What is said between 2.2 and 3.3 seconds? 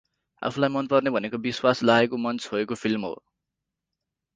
मन छोएको फिल्म हो।